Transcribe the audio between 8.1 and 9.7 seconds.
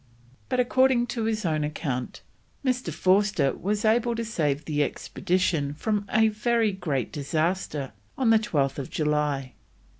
on 12th July.